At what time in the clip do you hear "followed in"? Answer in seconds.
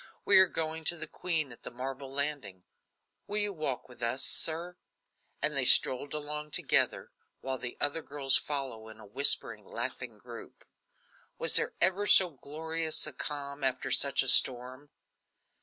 8.35-8.99